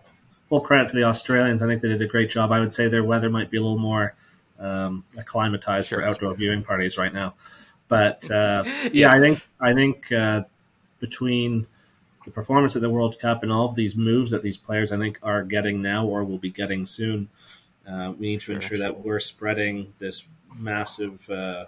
full 0.48 0.60
credit 0.60 0.88
to 0.90 0.96
the 0.96 1.04
Australians. 1.04 1.62
I 1.62 1.66
think 1.66 1.82
they 1.82 1.88
did 1.88 2.02
a 2.02 2.06
great 2.06 2.30
job. 2.30 2.52
I 2.52 2.60
would 2.60 2.72
say 2.72 2.88
their 2.88 3.04
weather 3.04 3.30
might 3.30 3.50
be 3.50 3.58
a 3.58 3.60
little 3.60 3.78
more 3.78 4.14
um, 4.58 5.04
acclimatized 5.16 5.88
sure. 5.88 6.00
for 6.00 6.04
outdoor 6.04 6.34
viewing 6.34 6.62
parties 6.62 6.98
right 6.98 7.12
now. 7.12 7.34
But 7.88 8.30
uh, 8.30 8.64
yeah. 8.66 8.90
yeah. 8.92 9.12
I 9.12 9.20
think 9.20 9.46
I 9.60 9.74
think 9.74 10.12
uh, 10.12 10.42
between 11.00 11.66
the 12.24 12.30
performance 12.30 12.76
at 12.76 12.82
the 12.82 12.90
World 12.90 13.18
Cup 13.18 13.42
and 13.42 13.52
all 13.52 13.68
of 13.68 13.74
these 13.74 13.96
moves 13.96 14.30
that 14.32 14.42
these 14.42 14.56
players 14.56 14.92
I 14.92 14.98
think 14.98 15.18
are 15.22 15.42
getting 15.42 15.82
now 15.82 16.06
or 16.06 16.24
will 16.24 16.38
be 16.38 16.50
getting 16.50 16.86
soon, 16.86 17.28
uh, 17.90 18.12
we 18.18 18.32
need 18.32 18.40
to 18.42 18.52
ensure 18.52 18.78
that 18.78 19.04
we're 19.04 19.20
spreading 19.20 19.92
this 19.98 20.24
massive 20.56 21.28
uh, 21.30 21.66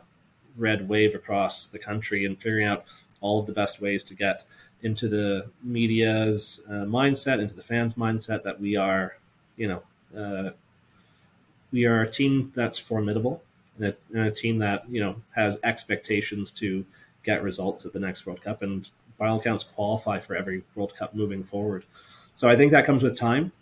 red 0.56 0.88
wave 0.88 1.14
across 1.14 1.68
the 1.68 1.78
country 1.78 2.24
and 2.24 2.40
figuring 2.40 2.66
out 2.66 2.84
all 3.20 3.40
of 3.40 3.46
the 3.46 3.52
best 3.52 3.80
ways 3.80 4.04
to 4.04 4.14
get 4.14 4.44
into 4.82 5.08
the 5.08 5.46
media's 5.62 6.62
uh, 6.68 6.84
mindset, 6.84 7.40
into 7.40 7.54
the 7.54 7.62
fans' 7.62 7.94
mindset 7.94 8.42
that 8.44 8.60
we 8.60 8.76
are, 8.76 9.16
you 9.56 9.68
know, 9.68 9.82
uh, 10.18 10.50
we 11.72 11.84
are 11.84 12.02
a 12.02 12.10
team 12.10 12.52
that's 12.54 12.78
formidable 12.78 13.42
and 13.78 13.86
a, 13.86 13.96
and 14.12 14.26
a, 14.26 14.30
team 14.30 14.58
that 14.58 14.88
you 14.90 15.00
know 15.00 15.16
has 15.34 15.58
expectations 15.62 16.50
to 16.50 16.84
get 17.22 17.42
results 17.42 17.86
at 17.86 17.92
the 17.92 18.00
next 18.00 18.26
World 18.26 18.42
Cup 18.42 18.62
and 18.62 18.88
by 19.18 19.28
all 19.28 19.38
accounts 19.38 19.64
qualify 19.64 20.18
for 20.18 20.34
every 20.34 20.62
World 20.74 20.94
Cup 20.96 21.14
moving 21.14 21.44
forward. 21.44 21.84
So 22.34 22.48
I 22.48 22.56
think 22.56 22.72
that 22.72 22.86
comes 22.86 23.02
with 23.02 23.18
time, 23.18 23.52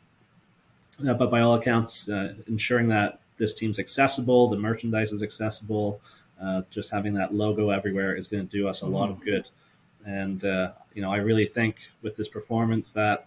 uh, 1.07 1.15
but 1.15 1.31
by 1.31 1.41
all 1.41 1.55
accounts, 1.55 2.09
uh, 2.09 2.35
ensuring 2.47 2.89
that 2.89 3.21
this 3.39 3.55
team's 3.55 3.79
accessible, 3.79 4.49
the 4.49 4.57
merchandise 4.57 5.13
is 5.13 5.23
accessible, 5.23 6.01
uh, 6.41 6.63
just 6.71 6.93
having 6.93 7.15
that 7.15 7.35
logo 7.35 7.71
everywhere 7.71 8.15
is 8.15 8.29
going 8.29 8.47
to 8.47 8.57
do 8.57 8.69
us 8.69 8.83
a 8.83 8.87
lot 8.87 9.11
of 9.11 9.17
mm-hmm. 9.17 9.25
good. 9.25 9.49
And 10.05 10.45
uh, 10.45 10.73
you 10.95 11.03
know, 11.03 11.13
I 11.13 11.19
really 11.19 11.47
think 11.47 11.77
with 12.03 12.17
this 12.17 12.29
performance 12.29 12.93
that 12.93 13.27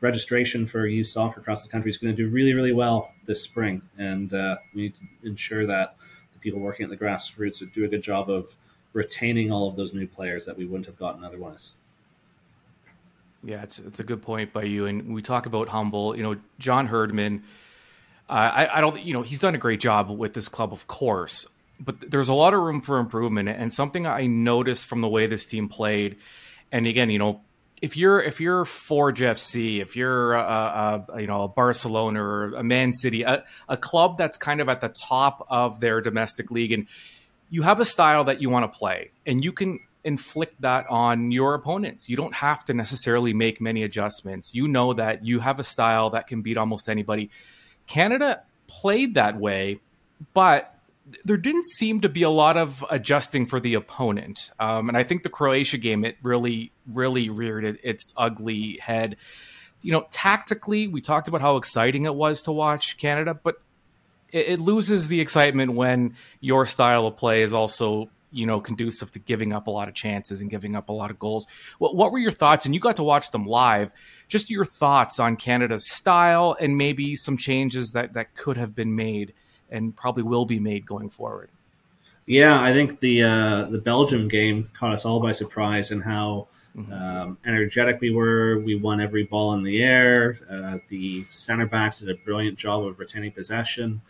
registration 0.00 0.66
for 0.66 0.86
youth 0.86 1.08
soccer 1.08 1.40
across 1.40 1.62
the 1.62 1.68
country 1.68 1.90
is 1.90 1.96
going 1.96 2.14
to 2.14 2.22
do 2.22 2.28
really, 2.28 2.54
really 2.54 2.72
well 2.72 3.12
this 3.26 3.42
spring. 3.42 3.82
And 3.98 4.32
uh, 4.32 4.56
we 4.74 4.82
need 4.82 4.94
to 4.96 5.02
ensure 5.22 5.66
that 5.66 5.96
the 6.32 6.38
people 6.40 6.60
working 6.60 6.84
at 6.84 6.90
the 6.90 6.96
grassroots 6.96 7.62
do 7.72 7.84
a 7.84 7.88
good 7.88 8.02
job 8.02 8.30
of 8.30 8.54
retaining 8.92 9.50
all 9.50 9.68
of 9.68 9.76
those 9.76 9.94
new 9.94 10.06
players 10.06 10.46
that 10.46 10.56
we 10.56 10.66
wouldn't 10.66 10.86
have 10.86 10.98
gotten 10.98 11.24
otherwise. 11.24 11.72
Yeah, 13.42 13.62
it's 13.62 13.78
it's 13.78 14.00
a 14.00 14.04
good 14.04 14.22
point 14.22 14.52
by 14.52 14.62
you. 14.62 14.86
And 14.86 15.14
we 15.14 15.20
talk 15.20 15.46
about 15.46 15.68
humble. 15.68 16.16
You 16.16 16.22
know, 16.22 16.36
John 16.58 16.86
Herdman. 16.86 17.42
Uh, 18.26 18.32
I, 18.32 18.78
I 18.78 18.80
don't. 18.80 18.98
You 19.02 19.12
know, 19.12 19.20
he's 19.20 19.38
done 19.38 19.54
a 19.54 19.58
great 19.58 19.80
job 19.80 20.08
with 20.10 20.32
this 20.32 20.48
club, 20.48 20.72
of 20.72 20.86
course 20.86 21.46
but 21.80 22.10
there's 22.10 22.28
a 22.28 22.34
lot 22.34 22.54
of 22.54 22.60
room 22.60 22.80
for 22.80 22.98
improvement. 22.98 23.48
And 23.48 23.72
something 23.72 24.06
I 24.06 24.26
noticed 24.26 24.86
from 24.86 25.00
the 25.00 25.08
way 25.08 25.26
this 25.26 25.46
team 25.46 25.68
played, 25.68 26.16
and 26.72 26.86
again, 26.86 27.10
you 27.10 27.18
know, 27.18 27.42
if 27.82 27.96
you're 27.96 28.20
if 28.20 28.40
you're 28.40 28.64
Forge 28.64 29.20
FC, 29.20 29.82
if 29.82 29.96
you're 29.96 30.32
a, 30.32 31.04
a, 31.08 31.20
you 31.20 31.26
know 31.26 31.42
a 31.42 31.48
Barcelona 31.48 32.22
or 32.22 32.54
a 32.54 32.62
Man 32.62 32.92
City, 32.92 33.22
a, 33.22 33.44
a 33.68 33.76
club 33.76 34.16
that's 34.16 34.38
kind 34.38 34.60
of 34.60 34.68
at 34.68 34.80
the 34.80 34.88
top 34.88 35.46
of 35.50 35.80
their 35.80 36.00
domestic 36.00 36.50
league, 36.50 36.72
and 36.72 36.86
you 37.50 37.62
have 37.62 37.80
a 37.80 37.84
style 37.84 38.24
that 38.24 38.40
you 38.40 38.48
want 38.48 38.70
to 38.70 38.78
play, 38.78 39.10
and 39.26 39.44
you 39.44 39.52
can 39.52 39.80
inflict 40.04 40.60
that 40.60 40.86
on 40.88 41.30
your 41.30 41.54
opponents. 41.54 42.08
You 42.08 42.16
don't 42.16 42.34
have 42.34 42.64
to 42.66 42.74
necessarily 42.74 43.32
make 43.32 43.60
many 43.60 43.82
adjustments. 43.82 44.54
You 44.54 44.68
know 44.68 44.92
that 44.92 45.24
you 45.24 45.40
have 45.40 45.58
a 45.58 45.64
style 45.64 46.10
that 46.10 46.26
can 46.26 46.42
beat 46.42 46.56
almost 46.56 46.88
anybody. 46.88 47.30
Canada 47.86 48.42
played 48.66 49.14
that 49.14 49.38
way, 49.38 49.80
but 50.32 50.73
there 51.24 51.36
didn't 51.36 51.66
seem 51.66 52.00
to 52.00 52.08
be 52.08 52.22
a 52.22 52.30
lot 52.30 52.56
of 52.56 52.84
adjusting 52.90 53.46
for 53.46 53.60
the 53.60 53.74
opponent. 53.74 54.50
Um, 54.58 54.88
and 54.88 54.96
I 54.96 55.02
think 55.02 55.22
the 55.22 55.28
Croatia 55.28 55.78
game, 55.78 56.04
it 56.04 56.16
really, 56.22 56.72
really 56.86 57.28
reared 57.28 57.64
it, 57.66 57.80
its 57.82 58.14
ugly 58.16 58.78
head. 58.80 59.16
You 59.82 59.92
know, 59.92 60.06
tactically, 60.10 60.88
we 60.88 61.02
talked 61.02 61.28
about 61.28 61.42
how 61.42 61.56
exciting 61.56 62.06
it 62.06 62.14
was 62.14 62.42
to 62.42 62.52
watch 62.52 62.96
Canada, 62.96 63.34
but 63.34 63.56
it, 64.32 64.48
it 64.48 64.60
loses 64.60 65.08
the 65.08 65.20
excitement 65.20 65.74
when 65.74 66.14
your 66.40 66.64
style 66.64 67.06
of 67.06 67.16
play 67.18 67.42
is 67.42 67.52
also, 67.52 68.08
you 68.32 68.46
know, 68.46 68.60
conducive 68.60 69.10
to 69.10 69.18
giving 69.18 69.52
up 69.52 69.66
a 69.66 69.70
lot 69.70 69.88
of 69.88 69.94
chances 69.94 70.40
and 70.40 70.50
giving 70.50 70.74
up 70.74 70.88
a 70.88 70.92
lot 70.92 71.10
of 71.10 71.18
goals. 71.18 71.46
What, 71.78 71.94
what 71.94 72.12
were 72.12 72.18
your 72.18 72.32
thoughts? 72.32 72.64
And 72.64 72.74
you 72.74 72.80
got 72.80 72.96
to 72.96 73.04
watch 73.04 73.30
them 73.30 73.44
live. 73.44 73.92
Just 74.26 74.48
your 74.48 74.64
thoughts 74.64 75.20
on 75.20 75.36
Canada's 75.36 75.90
style 75.90 76.56
and 76.58 76.78
maybe 76.78 77.14
some 77.14 77.36
changes 77.36 77.92
that, 77.92 78.14
that 78.14 78.34
could 78.34 78.56
have 78.56 78.74
been 78.74 78.96
made 78.96 79.34
and 79.74 79.94
probably 79.96 80.22
will 80.22 80.46
be 80.46 80.60
made 80.60 80.86
going 80.86 81.10
forward. 81.10 81.50
Yeah, 82.26 82.62
I 82.62 82.72
think 82.72 83.00
the 83.00 83.22
uh, 83.22 83.64
the 83.64 83.78
Belgium 83.78 84.28
game 84.28 84.70
caught 84.72 84.92
us 84.92 85.04
all 85.04 85.20
by 85.20 85.32
surprise 85.32 85.90
and 85.90 86.02
how 86.02 86.48
mm-hmm. 86.74 86.92
um, 86.92 87.38
energetic 87.44 88.00
we 88.00 88.10
were. 88.10 88.60
We 88.60 88.76
won 88.76 89.00
every 89.00 89.24
ball 89.24 89.52
in 89.54 89.62
the 89.62 89.82
air. 89.82 90.38
Uh, 90.50 90.78
the 90.88 91.26
center 91.28 91.66
backs 91.66 92.00
did 92.00 92.08
a 92.08 92.14
brilliant 92.24 92.56
job 92.56 92.86
of 92.86 92.98
retaining 92.98 93.32
possession, 93.32 94.00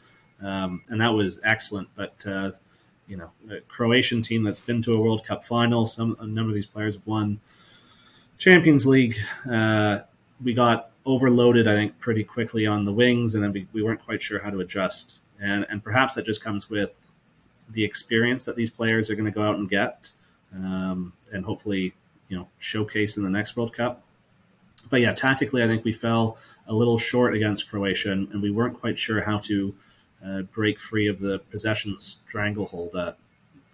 um, 0.41 0.83
and 0.89 1.01
that 1.01 1.09
was 1.09 1.41
excellent. 1.43 1.89
But 1.97 2.25
uh, 2.25 2.53
you 3.09 3.17
know, 3.17 3.31
a 3.51 3.61
Croatian 3.63 4.23
team 4.23 4.45
that's 4.45 4.61
been 4.61 4.81
to 4.83 4.95
a 4.95 5.01
World 5.01 5.25
Cup 5.25 5.45
final. 5.45 5.85
Some 5.85 6.17
a 6.21 6.27
number 6.27 6.51
of 6.51 6.55
these 6.55 6.67
players 6.67 6.95
have 6.95 7.07
won 7.07 7.41
Champions 8.39 8.87
League. 8.87 9.17
Uh, 9.51 10.01
we 10.43 10.55
got 10.55 10.91
overloaded, 11.05 11.67
I 11.67 11.75
think, 11.75 11.99
pretty 11.99 12.23
quickly 12.23 12.65
on 12.65 12.85
the 12.85 12.93
wings, 12.93 13.35
and 13.35 13.43
then 13.43 13.53
we, 13.53 13.67
we 13.73 13.83
weren't 13.83 14.05
quite 14.05 14.23
sure 14.23 14.39
how 14.39 14.51
to 14.51 14.61
adjust 14.61 15.19
and 15.45 15.67
and 15.69 15.85
perhaps 15.85 16.15
that 16.15 16.25
just 16.25 16.43
comes 16.43 16.71
with 16.71 16.99
the 17.71 17.85
experience 17.85 18.45
that 18.45 18.57
these 18.57 18.71
players 18.71 19.11
are 19.11 19.15
going 19.15 19.27
to 19.27 19.31
go 19.31 19.43
out 19.43 19.57
and 19.57 19.69
get, 19.69 20.13
um, 20.55 21.13
and 21.33 21.45
hopefully 21.45 21.95
you 22.29 22.37
know 22.37 22.49
showcase 22.59 23.17
in 23.17 23.23
the 23.23 23.31
next 23.31 23.57
World 23.57 23.75
Cup. 23.75 24.03
But 24.91 25.01
yeah, 25.01 25.15
tactically, 25.15 25.63
I 25.63 25.67
think 25.67 25.85
we 25.85 25.93
fell 25.93 26.39
a 26.67 26.75
little 26.75 26.99
short 26.99 27.35
against 27.35 27.69
Croatia, 27.69 28.13
and, 28.13 28.43
we 28.43 28.51
weren't 28.51 28.79
quite 28.79 28.99
sure 28.99 29.23
how 29.23 29.39
to 29.41 29.75
uh, 30.25 30.43
break 30.43 30.79
free 30.79 31.09
of 31.09 31.21
the 31.21 31.39
possession 31.51 31.97
stranglehold 31.99 32.91
that 32.93 33.19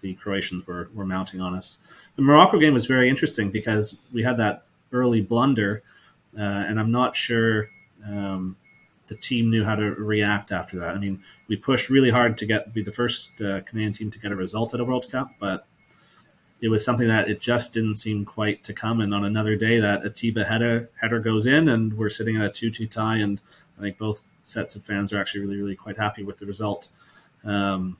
the 0.01 0.15
Croatians 0.15 0.67
were, 0.67 0.89
were 0.95 1.05
mounting 1.05 1.41
on 1.41 1.55
us. 1.55 1.79
The 2.17 2.23
Morocco 2.23 2.59
game 2.59 2.75
was 2.75 2.87
very 2.87 3.09
interesting 3.09 3.51
because 3.51 3.97
we 4.13 4.23
had 4.23 4.37
that 4.39 4.65
early 4.93 5.21
blunder, 5.21 5.83
uh, 6.39 6.43
and 6.43 6.79
I'm 6.81 6.91
not 6.91 7.15
sure 7.15 7.69
um, 8.07 8.57
the 9.11 9.17
team 9.17 9.51
knew 9.51 9.65
how 9.65 9.75
to 9.75 9.83
react 9.83 10.53
after 10.53 10.79
that. 10.79 10.95
I 10.95 10.99
mean, 10.99 11.21
we 11.49 11.57
pushed 11.57 11.91
really 11.91 12.11
hard 12.11 12.39
to 12.39 12.47
get 12.47 12.73
be 12.73 12.83
the 12.83 12.93
first 12.93 13.43
uh, 13.43 13.61
Canadian 13.63 13.93
team 13.93 14.11
to 14.13 14.21
get 14.21 14.31
a 14.31 14.37
result 14.37 14.73
at 14.73 14.79
a 14.79 14.85
World 14.85 15.11
Cup, 15.11 15.33
but 15.41 15.67
it 16.61 16.69
was 16.69 16.85
something 16.85 17.09
that 17.09 17.29
it 17.29 17.41
just 17.41 17.75
didn't 17.75 17.97
seem 17.97 18.25
quite 18.25 18.63
to 18.65 18.73
come. 18.73 19.01
And 19.01 19.13
on 19.13 19.25
another 19.25 19.57
day, 19.57 19.81
that 19.81 20.05
Atiba 20.05 20.45
header 20.45 20.91
header 21.01 21.19
goes 21.19 21.49
in, 21.49 21.69
and 21.69 21.93
we're 21.99 22.09
sitting 22.09 22.37
at 22.37 22.45
a 22.45 22.51
two-two 22.51 22.87
tie. 22.87 23.17
And 23.17 23.41
I 23.77 23.83
think 23.83 23.99
both 23.99 24.23
sets 24.43 24.77
of 24.77 24.85
fans 24.85 25.13
are 25.13 25.21
actually 25.21 25.41
really, 25.41 25.61
really 25.61 25.77
quite 25.77 25.97
happy 25.97 26.23
with 26.23 26.39
the 26.39 26.47
result. 26.47 26.89
Um, 27.45 27.97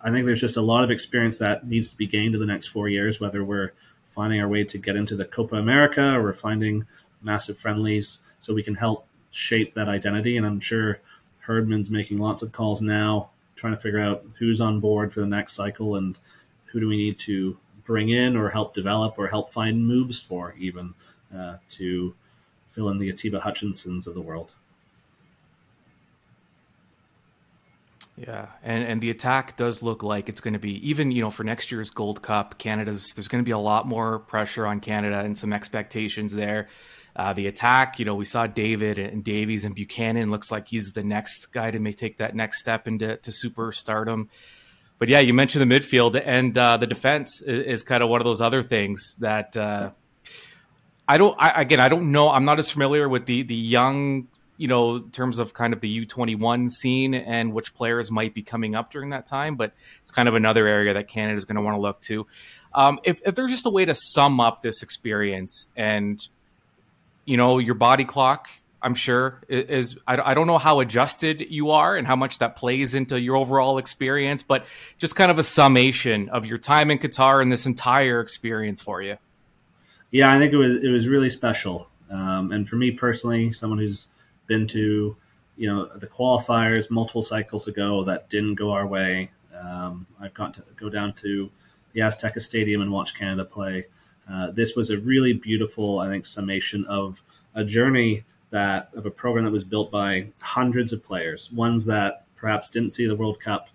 I 0.00 0.10
think 0.10 0.24
there's 0.24 0.40
just 0.40 0.56
a 0.56 0.62
lot 0.62 0.82
of 0.82 0.90
experience 0.90 1.36
that 1.38 1.66
needs 1.66 1.90
to 1.90 1.96
be 1.96 2.06
gained 2.06 2.34
in 2.34 2.40
the 2.40 2.46
next 2.46 2.68
four 2.68 2.88
years, 2.88 3.20
whether 3.20 3.44
we're 3.44 3.74
finding 4.14 4.40
our 4.40 4.48
way 4.48 4.64
to 4.64 4.78
get 4.78 4.96
into 4.96 5.14
the 5.14 5.26
Copa 5.26 5.56
America 5.56 6.02
or 6.02 6.22
we're 6.22 6.32
finding 6.32 6.86
massive 7.20 7.58
friendlies 7.58 8.20
so 8.40 8.54
we 8.54 8.62
can 8.62 8.76
help 8.76 9.06
shape 9.36 9.74
that 9.74 9.88
identity. 9.88 10.36
And 10.36 10.46
I'm 10.46 10.60
sure 10.60 11.00
Herdman's 11.40 11.90
making 11.90 12.18
lots 12.18 12.42
of 12.42 12.52
calls 12.52 12.80
now, 12.82 13.30
trying 13.54 13.74
to 13.74 13.80
figure 13.80 14.00
out 14.00 14.24
who's 14.38 14.60
on 14.60 14.80
board 14.80 15.12
for 15.12 15.20
the 15.20 15.26
next 15.26 15.54
cycle 15.54 15.96
and 15.96 16.18
who 16.66 16.80
do 16.80 16.88
we 16.88 16.96
need 16.96 17.18
to 17.20 17.56
bring 17.84 18.08
in 18.10 18.36
or 18.36 18.50
help 18.50 18.74
develop 18.74 19.18
or 19.18 19.28
help 19.28 19.52
find 19.52 19.86
moves 19.86 20.20
for, 20.20 20.54
even 20.58 20.94
uh, 21.36 21.56
to 21.68 22.14
fill 22.70 22.88
in 22.88 22.98
the 22.98 23.10
Atiba 23.10 23.40
Hutchinsons 23.40 24.06
of 24.06 24.14
the 24.14 24.20
world. 24.20 24.54
Yeah, 28.16 28.46
and 28.62 28.82
and 28.82 29.00
the 29.00 29.10
attack 29.10 29.56
does 29.56 29.82
look 29.82 30.02
like 30.02 30.30
it's 30.30 30.40
going 30.40 30.54
to 30.54 30.58
be 30.58 30.88
even 30.88 31.10
you 31.10 31.20
know 31.20 31.28
for 31.28 31.44
next 31.44 31.70
year's 31.70 31.90
Gold 31.90 32.22
Cup, 32.22 32.58
Canada's 32.58 33.12
there's 33.14 33.28
going 33.28 33.44
to 33.44 33.46
be 33.46 33.52
a 33.52 33.58
lot 33.58 33.86
more 33.86 34.20
pressure 34.20 34.66
on 34.66 34.80
Canada 34.80 35.20
and 35.20 35.36
some 35.36 35.52
expectations 35.52 36.34
there. 36.34 36.68
Uh, 37.16 37.32
the 37.32 37.46
attack, 37.46 37.98
you 37.98 38.04
know, 38.04 38.14
we 38.14 38.26
saw 38.26 38.46
David 38.46 38.98
and 38.98 39.24
Davies 39.24 39.64
and 39.64 39.74
Buchanan 39.74 40.30
looks 40.30 40.52
like 40.52 40.68
he's 40.68 40.92
the 40.92 41.02
next 41.02 41.50
guy 41.50 41.70
to 41.70 41.78
may 41.78 41.94
take 41.94 42.18
that 42.18 42.36
next 42.36 42.58
step 42.58 42.86
into 42.86 43.16
to 43.16 43.30
superstardom. 43.30 44.28
But 44.98 45.08
yeah, 45.08 45.20
you 45.20 45.32
mentioned 45.32 45.70
the 45.70 45.74
midfield 45.74 46.20
and 46.22 46.56
uh, 46.56 46.76
the 46.76 46.86
defense 46.86 47.40
is, 47.40 47.66
is, 47.66 47.82
kind 47.82 48.02
of 48.02 48.10
one 48.10 48.20
of 48.20 48.26
those 48.26 48.42
other 48.42 48.62
things 48.62 49.14
that 49.20 49.56
uh, 49.56 49.92
I 51.08 51.16
don't. 51.16 51.34
I, 51.38 51.62
again, 51.62 51.80
I 51.80 51.88
don't 51.88 52.12
know. 52.12 52.28
I'm 52.28 52.44
not 52.44 52.58
as 52.58 52.70
familiar 52.70 53.08
with 53.08 53.24
the 53.24 53.42
the 53.42 53.54
young, 53.54 54.28
you 54.58 54.68
know, 54.68 54.96
in 54.96 55.10
terms 55.10 55.38
of 55.38 55.54
kind 55.54 55.72
of 55.72 55.80
the 55.80 56.06
U21 56.06 56.70
scene 56.70 57.14
and 57.14 57.52
which 57.54 57.74
players 57.74 58.10
might 58.10 58.34
be 58.34 58.42
coming 58.42 58.74
up 58.74 58.90
during 58.90 59.10
that 59.10 59.24
time. 59.24 59.56
But 59.56 59.72
it's 60.02 60.10
kind 60.10 60.28
of 60.28 60.34
another 60.34 60.66
area 60.66 60.92
that 60.94 61.08
Canada 61.08 61.36
is 61.36 61.46
going 61.46 61.56
to 61.56 61.62
want 61.62 61.76
to 61.76 61.80
look 61.80 62.00
to. 62.02 62.26
Um, 62.74 62.98
if, 63.04 63.20
if 63.26 63.34
there's 63.34 63.50
just 63.50 63.64
a 63.64 63.70
way 63.70 63.86
to 63.86 63.94
sum 63.94 64.38
up 64.38 64.60
this 64.60 64.82
experience 64.82 65.66
and 65.76 66.26
you 67.26 67.36
know, 67.36 67.58
your 67.58 67.74
body 67.74 68.04
clock, 68.04 68.48
I'm 68.80 68.94
sure, 68.94 69.42
is, 69.48 69.98
I, 70.06 70.32
don't 70.32 70.46
know 70.46 70.58
how 70.58 70.80
adjusted 70.80 71.40
you 71.50 71.72
are 71.72 71.96
and 71.96 72.06
how 72.06 72.16
much 72.16 72.38
that 72.38 72.56
plays 72.56 72.94
into 72.94 73.20
your 73.20 73.36
overall 73.36 73.78
experience, 73.78 74.42
but 74.42 74.64
just 74.96 75.16
kind 75.16 75.30
of 75.30 75.38
a 75.38 75.42
summation 75.42 76.28
of 76.28 76.46
your 76.46 76.58
time 76.58 76.90
in 76.90 76.98
Qatar 76.98 77.42
and 77.42 77.50
this 77.50 77.66
entire 77.66 78.20
experience 78.20 78.80
for 78.80 79.02
you. 79.02 79.18
Yeah, 80.12 80.32
I 80.32 80.38
think 80.38 80.52
it 80.52 80.56
was 80.56 80.76
it 80.76 80.88
was 80.88 81.08
really 81.08 81.28
special. 81.28 81.90
Um, 82.10 82.52
and 82.52 82.68
for 82.68 82.76
me 82.76 82.92
personally, 82.92 83.50
someone 83.50 83.78
who's 83.78 84.06
been 84.46 84.66
to 84.68 85.16
you 85.56 85.68
know 85.68 85.86
the 85.96 86.06
qualifiers 86.06 86.90
multiple 86.90 87.22
cycles 87.22 87.66
ago 87.66 88.04
that 88.04 88.30
didn't 88.30 88.54
go 88.54 88.70
our 88.70 88.86
way. 88.86 89.30
Um, 89.58 90.06
I've 90.20 90.34
got 90.34 90.54
to 90.54 90.62
go 90.76 90.88
down 90.88 91.14
to 91.14 91.50
the 91.92 92.00
Azteca 92.00 92.40
Stadium 92.40 92.82
and 92.82 92.92
watch 92.92 93.14
Canada 93.14 93.44
play. 93.44 93.86
Uh, 94.30 94.50
this 94.50 94.74
was 94.74 94.90
a 94.90 94.98
really 94.98 95.32
beautiful, 95.32 95.98
I 95.98 96.08
think, 96.08 96.26
summation 96.26 96.84
of 96.86 97.22
a 97.54 97.64
journey 97.64 98.24
that 98.50 98.90
of 98.94 99.06
a 99.06 99.10
program 99.10 99.44
that 99.44 99.50
was 99.50 99.64
built 99.64 99.90
by 99.90 100.28
hundreds 100.40 100.92
of 100.92 101.04
players, 101.04 101.50
ones 101.52 101.86
that 101.86 102.24
perhaps 102.36 102.70
didn't 102.70 102.90
see 102.90 103.06
the 103.06 103.16
World 103.16 103.40
Cup, 103.40 103.68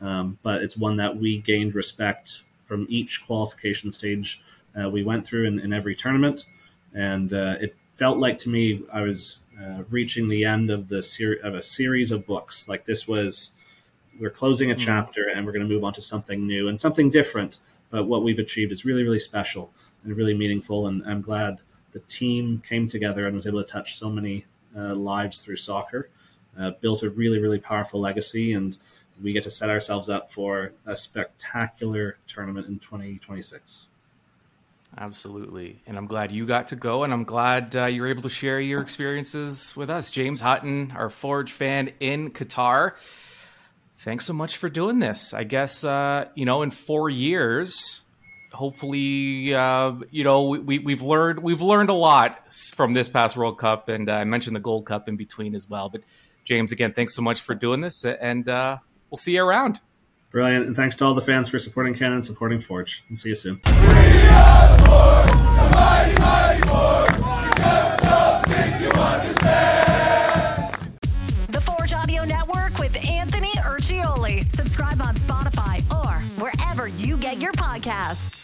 um, 0.00 0.38
but 0.42 0.62
it's 0.62 0.76
one 0.76 0.96
that 0.96 1.16
we 1.16 1.38
gained 1.38 1.74
respect 1.74 2.42
from 2.64 2.86
each 2.88 3.24
qualification 3.26 3.92
stage 3.92 4.42
uh, 4.80 4.88
we 4.88 5.02
went 5.02 5.24
through 5.24 5.46
in, 5.46 5.58
in 5.60 5.72
every 5.72 5.94
tournament, 5.94 6.46
and 6.94 7.32
uh, 7.32 7.56
it 7.60 7.76
felt 7.96 8.18
like 8.18 8.38
to 8.38 8.48
me 8.48 8.82
I 8.92 9.02
was 9.02 9.38
uh, 9.60 9.82
reaching 9.90 10.28
the 10.28 10.44
end 10.44 10.70
of 10.70 10.88
the 10.88 11.02
ser- 11.02 11.38
of 11.42 11.54
a 11.54 11.62
series 11.62 12.10
of 12.10 12.26
books. 12.26 12.68
Like 12.68 12.84
this 12.84 13.06
was, 13.06 13.52
we're 14.18 14.30
closing 14.30 14.70
a 14.70 14.74
mm. 14.74 14.78
chapter 14.78 15.28
and 15.28 15.44
we're 15.44 15.52
going 15.52 15.66
to 15.66 15.72
move 15.72 15.84
on 15.84 15.92
to 15.94 16.02
something 16.02 16.46
new 16.46 16.68
and 16.68 16.80
something 16.80 17.10
different. 17.10 17.58
But 17.90 18.06
what 18.06 18.24
we've 18.24 18.38
achieved 18.38 18.72
is 18.72 18.84
really, 18.84 19.02
really 19.02 19.18
special 19.18 19.70
and 20.04 20.16
really 20.16 20.34
meaningful. 20.34 20.86
And 20.86 21.04
I'm 21.06 21.20
glad 21.20 21.60
the 21.92 22.00
team 22.00 22.62
came 22.66 22.88
together 22.88 23.26
and 23.26 23.36
was 23.36 23.46
able 23.46 23.62
to 23.62 23.68
touch 23.68 23.98
so 23.98 24.10
many 24.10 24.46
uh, 24.76 24.94
lives 24.94 25.40
through 25.40 25.56
soccer, 25.56 26.08
uh, 26.58 26.72
built 26.80 27.02
a 27.02 27.10
really, 27.10 27.38
really 27.38 27.58
powerful 27.58 28.00
legacy, 28.00 28.52
and 28.52 28.76
we 29.22 29.32
get 29.32 29.44
to 29.44 29.50
set 29.50 29.70
ourselves 29.70 30.08
up 30.08 30.32
for 30.32 30.72
a 30.86 30.96
spectacular 30.96 32.16
tournament 32.26 32.66
in 32.66 32.78
2026. 32.78 33.86
Absolutely. 34.98 35.80
And 35.86 35.96
I'm 35.96 36.06
glad 36.06 36.32
you 36.32 36.44
got 36.44 36.68
to 36.68 36.76
go, 36.76 37.04
and 37.04 37.12
I'm 37.12 37.24
glad 37.24 37.74
uh, 37.74 37.86
you're 37.86 38.08
able 38.08 38.22
to 38.22 38.28
share 38.28 38.60
your 38.60 38.82
experiences 38.82 39.74
with 39.74 39.88
us. 39.88 40.10
James 40.10 40.40
Hutton, 40.40 40.92
our 40.94 41.08
Forge 41.08 41.52
fan 41.52 41.92
in 42.00 42.30
Qatar. 42.30 42.92
Thanks 43.98 44.26
so 44.26 44.34
much 44.34 44.56
for 44.58 44.68
doing 44.68 44.98
this. 44.98 45.32
I 45.32 45.44
guess, 45.44 45.84
uh, 45.84 46.26
you 46.34 46.44
know, 46.44 46.62
in 46.62 46.70
four 46.70 47.08
years, 47.08 48.04
hopefully, 48.52 49.54
uh, 49.54 49.94
you 50.10 50.24
know, 50.24 50.48
we, 50.48 50.78
we've 50.78 51.02
learned 51.02 51.40
we've 51.40 51.62
learned 51.62 51.90
a 51.90 51.94
lot 51.94 52.52
from 52.74 52.92
this 52.92 53.08
past 53.08 53.36
World 53.36 53.58
Cup, 53.58 53.88
and 53.88 54.08
uh, 54.08 54.14
I 54.14 54.24
mentioned 54.24 54.56
the 54.56 54.60
Gold 54.60 54.86
Cup 54.86 55.08
in 55.08 55.16
between 55.16 55.54
as 55.54 55.68
well. 55.68 55.88
But 55.88 56.02
James, 56.44 56.72
again, 56.72 56.92
thanks 56.92 57.14
so 57.14 57.22
much 57.22 57.40
for 57.40 57.54
doing 57.54 57.80
this, 57.80 58.04
and 58.04 58.48
uh, 58.48 58.78
we'll 59.10 59.18
see 59.18 59.34
you 59.34 59.44
around. 59.44 59.80
Brilliant, 60.30 60.66
and 60.66 60.74
thanks 60.74 60.96
to 60.96 61.04
all 61.04 61.14
the 61.14 61.20
fans 61.20 61.50
for 61.50 61.58
supporting 61.58 61.94
Canon, 61.94 62.14
and 62.14 62.24
supporting 62.24 62.60
Forge. 62.60 63.04
And 63.08 63.18
see 63.18 63.28
you 63.30 63.34
soon. 63.34 63.60
The 71.48 71.62
Forge 71.64 71.92
Audio 71.92 72.24
Network 72.24 72.78
with 72.78 72.96
Anthony 73.06 73.52
Urciuoli. 73.52 74.50
Subscribe 74.50 75.02
on 75.02 75.14
Spotify 75.16 75.82
or 75.92 76.14
wherever 76.42 76.88
you 76.88 77.18
get 77.18 77.38
your 77.38 77.52
podcasts. 77.52 78.41